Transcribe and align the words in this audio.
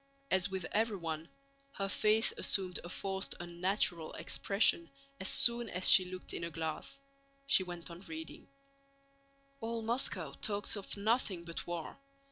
As 0.31 0.49
with 0.49 0.65
everyone, 0.71 1.29
her 1.73 1.87
face 1.87 2.31
assumed 2.35 2.79
a 2.83 2.89
forced 2.89 3.35
unnatural 3.39 4.13
expression 4.13 4.89
as 5.19 5.29
soon 5.29 5.69
as 5.69 5.87
she 5.87 6.05
looked 6.05 6.33
in 6.33 6.43
a 6.43 6.49
glass. 6.49 6.99
She 7.45 7.61
went 7.61 7.91
on 7.91 8.01
reading: 8.01 8.47
All 9.59 9.83
Moscow 9.83 10.31
talks 10.33 10.75
of 10.75 10.97
nothing 10.97 11.43
but 11.45 11.67
war. 11.67 11.99